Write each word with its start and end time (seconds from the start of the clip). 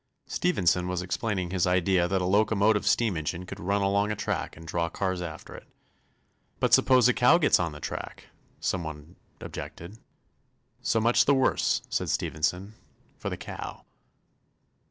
Stephenson 0.25 0.87
was 0.87 1.03
explaining 1.03 1.51
his 1.51 1.67
idea 1.67 2.07
that 2.07 2.23
a 2.23 2.25
locomotive 2.25 2.87
steam 2.87 3.15
engine 3.15 3.45
could 3.45 3.59
run 3.59 3.83
along 3.83 4.11
a 4.11 4.15
track 4.15 4.57
and 4.57 4.65
draw 4.65 4.89
cars 4.89 5.21
after 5.21 5.53
it. 5.53 5.67
"But 6.59 6.73
suppose 6.73 7.07
a 7.07 7.13
cow 7.13 7.37
gets 7.37 7.59
on 7.59 7.71
the 7.71 7.79
track," 7.79 8.29
some 8.59 8.83
one 8.83 9.15
objected. 9.41 9.99
"So 10.81 10.99
much 10.99 11.25
the 11.25 11.35
worse," 11.35 11.83
said 11.87 12.09
Stephenson, 12.09 12.73
"for 13.19 13.29
the 13.29 13.37
cow." 13.37 13.85